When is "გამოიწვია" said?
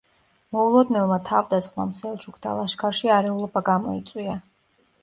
3.71-4.41